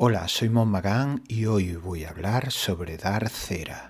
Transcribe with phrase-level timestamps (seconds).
[0.00, 3.88] Hola, soy Mon Magán y hoy voy a hablar sobre dar cera.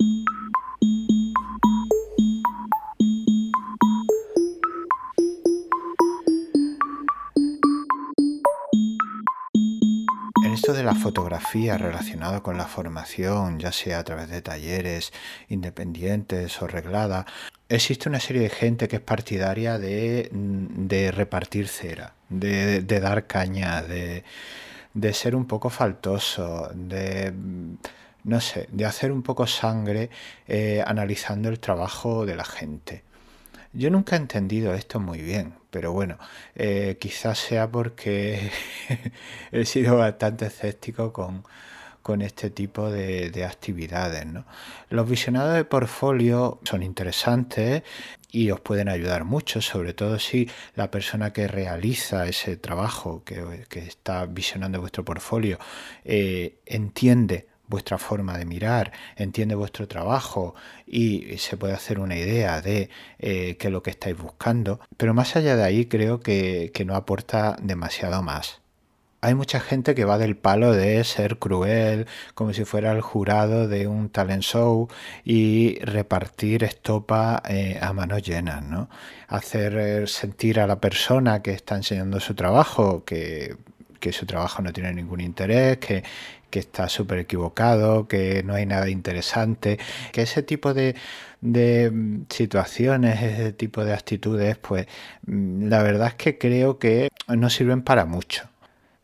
[10.46, 15.12] En esto de la fotografía relacionado con la formación, ya sea a través de talleres
[15.50, 17.27] independientes o reglada,
[17.68, 23.82] existe una serie de gente que es partidaria de, de repartir cera, de dar caña,
[23.82, 24.25] de,
[24.95, 27.32] de ser un poco faltoso, de
[28.24, 30.11] no sé, de hacer un poco sangre
[30.47, 33.02] eh, analizando el trabajo de la gente.
[33.73, 36.19] Yo nunca he entendido esto muy bien, pero bueno,
[36.55, 38.51] eh, quizás sea porque
[39.52, 41.45] he sido bastante escéptico con,
[42.09, 44.25] con este tipo de, de actividades.
[44.89, 47.83] Los visionados de portfolio son interesantes
[48.33, 53.67] y os pueden ayudar mucho, sobre todo si la persona que realiza ese trabajo, que,
[53.69, 55.59] que está visionando vuestro portfolio,
[56.03, 60.55] eh, entiende vuestra forma de mirar, entiende vuestro trabajo
[60.87, 64.81] y se puede hacer una idea de eh, qué es lo que estáis buscando.
[64.97, 68.62] Pero más allá de ahí creo que no aporta demasiado más
[69.20, 73.66] hay mucha gente que va del palo de ser cruel, como si fuera el jurado
[73.66, 74.88] de un talent show
[75.25, 78.88] y repartir estopa eh, a manos llenas, ¿no?
[79.27, 83.56] Hacer eh, sentir a la persona que está enseñando su trabajo que,
[84.12, 86.05] su trabajo no tiene ningún interés, que,
[86.53, 89.78] está súper equivocado, que no hay nada interesante,
[90.12, 90.97] que ese tipo de,
[91.41, 91.92] de
[92.30, 94.86] situaciones, ese tipo de actitudes, pues
[95.27, 98.48] mm, la verdad es que creo que no sirven para mucho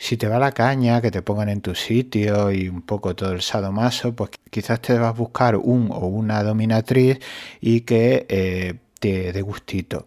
[0.04, 3.32] si te va la caña, que te pongan en tu sitio y un poco todo
[3.32, 7.20] el sadomaso, pues quizás te vas a buscar un o una dominatriz
[7.58, 10.06] y que eh, te dé gustito.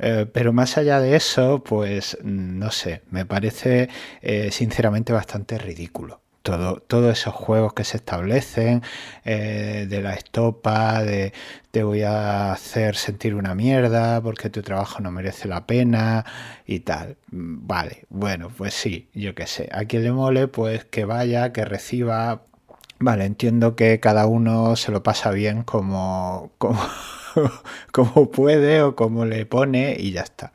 [0.00, 3.88] Eh, pero más allá de eso, pues no sé, me parece
[4.20, 8.82] eh, sinceramente bastante ridículo todos esos juegos que se establecen,
[9.24, 11.32] eh, de la estopa, de
[11.70, 16.24] te voy a hacer sentir una mierda porque tu trabajo no merece la pena
[16.66, 17.16] y tal.
[17.32, 19.68] Mm, vale, bueno, pues sí, yo qué sé.
[19.72, 22.42] A quien le mole, pues que vaya, que reciba.
[22.98, 26.80] Vale, entiendo que cada uno se lo pasa bien como, como,
[27.92, 30.52] como puede o como le pone y ya está.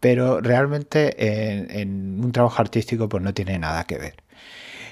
[0.00, 4.14] Pero realmente en, en un trabajo artístico pues no tiene nada que ver.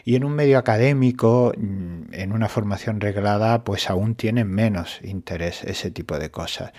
[0.07, 5.65] Y en un medio académico, mm, en una formación reglada, pues aún tienen menos interés
[5.65, 6.73] ese tipo de cosas.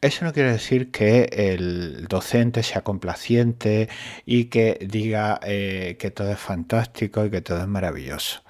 [0.00, 3.90] Eso no quiere decir que el docente sea complaciente
[4.24, 8.42] y que diga eh, que todo es fantástico y que todo es maravilloso.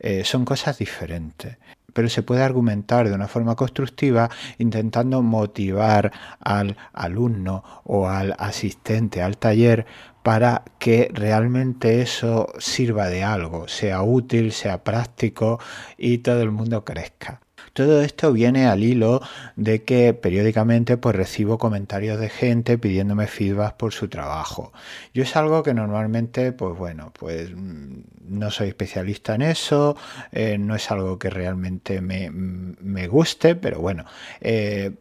[0.00, 1.56] Eh, son cosas diferentes
[1.98, 9.20] pero se puede argumentar de una forma constructiva intentando motivar al alumno o al asistente
[9.20, 9.84] al taller
[10.22, 15.58] para que realmente eso sirva de algo, sea útil, sea práctico
[15.96, 17.40] y todo el mundo crezca.
[17.78, 19.22] Todo esto viene al hilo
[19.54, 24.72] de que periódicamente pues recibo comentarios de gente pidiéndome feedback por su trabajo.
[25.14, 28.00] Yo es algo que normalmente pues bueno, pues mm,
[28.30, 29.96] no soy especialista en eso,
[30.32, 34.06] eh, no es algo que realmente me, me guste, pero bueno,
[34.40, 34.96] eh,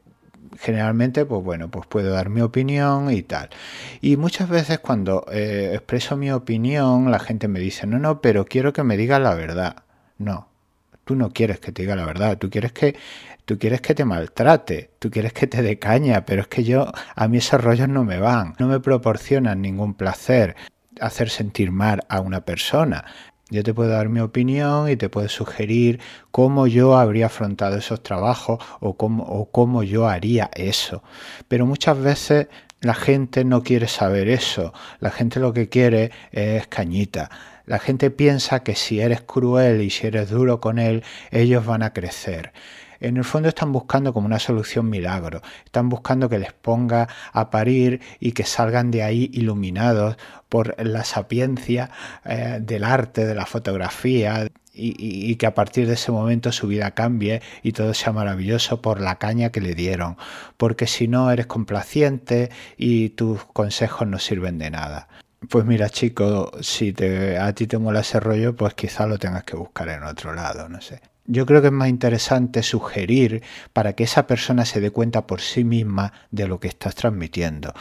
[0.59, 3.49] generalmente, pues bueno, pues puedo dar mi opinión y tal.
[4.01, 8.45] Y muchas veces cuando eh, expreso mi opinión, la gente me dice, no, no, pero
[8.45, 9.77] quiero que me diga la verdad.
[10.19, 10.47] No,
[11.07, 12.95] tú no quieres que te diga la verdad, tú quieres que
[13.45, 16.91] tú quieres que te maltrate, tú quieres que te dé caña, pero es que yo
[17.15, 20.55] a mí esos rollos no me van, no me proporcionan ningún placer
[20.99, 23.05] hacer sentir mal a una persona.
[23.49, 26.01] Yo te puedo dar mi opinión y te puedo sugerir
[26.31, 31.01] cómo yo habría afrontado esos trabajos o cómo, o cómo yo haría eso.
[31.47, 32.47] Pero muchas veces
[32.81, 34.73] la gente no quiere saber eso.
[34.99, 37.29] La gente lo que quiere es cañita.
[37.65, 41.83] La gente piensa que si eres cruel y si eres duro con él, ellos van
[41.83, 42.53] a crecer
[42.99, 47.49] en el fondo están buscando como una solución milagro, están buscando que les ponga a
[47.49, 50.17] parir y que salgan de ahí iluminados
[50.49, 51.89] por la sapiencia
[52.25, 54.47] eh, del arte, de la fotografía,
[54.77, 59.01] y, que a partir de ese momento su vida cambie y todo sea maravilloso por
[59.01, 60.17] la caña que le dieron.
[60.55, 65.07] Porque si no eres complaciente y tus consejos no sirven de nada.
[65.49, 69.43] Pues mira, chico, si te, a ti te mola ese rollo, pues quizá lo tengas
[69.43, 73.43] que buscar en otro lado, no sé yo creo que es más interesante sugerir
[73.73, 77.73] para que esa persona se dé cuenta por sí misma de lo que estás transmitiendo,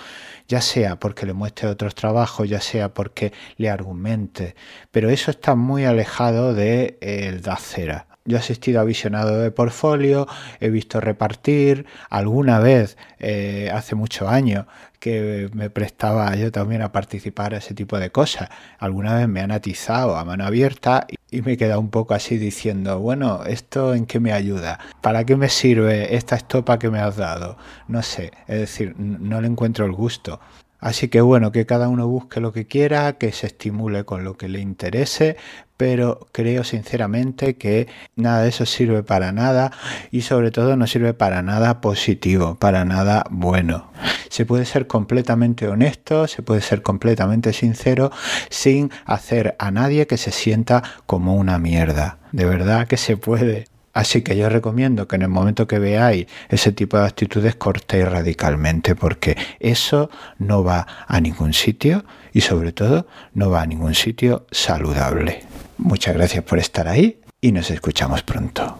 [0.48, 4.56] ya sea porque le muestre otros trabajos, ya sea porque le argumente,
[4.90, 8.15] pero eso está muy alejado de el da cera.
[8.26, 10.26] Yo he asistido a visionado de portfolio,
[10.61, 14.67] he visto repartir, alguna vez, eh, hace muchos años,
[14.99, 18.49] que me prestaba yo también a participar a ese tipo de cosas.
[18.78, 22.38] Alguna vez me han atizado a mano abierta y me he quedado un poco así
[22.38, 24.79] diciendo, bueno, ¿esto en qué me ayuda?
[25.02, 27.56] ¿Para qué me sirve esta estopa que me has dado?
[27.88, 30.40] No sé, es decir, no le encuentro el gusto.
[30.86, 34.36] Así que bueno, que cada uno busque lo que quiera, que se estimule con lo
[34.36, 35.36] que le interese,
[35.76, 39.72] pero creo sinceramente que nada de eso sirve para nada
[40.12, 43.90] y sobre todo no sirve para nada positivo, para nada bueno.
[44.28, 48.12] Se puede ser completamente honesto, se puede ser completamente sincero
[48.48, 52.18] sin hacer a nadie que se sienta como una mierda.
[52.30, 53.66] De verdad que se puede.
[53.96, 58.06] Así que yo recomiendo que en el momento que veáis ese tipo de actitudes cortéis
[58.06, 62.04] radicalmente porque eso no va a ningún sitio
[62.34, 65.44] y sobre todo no va a ningún sitio saludable.
[65.78, 68.78] Muchas gracias por estar ahí y nos escuchamos pronto.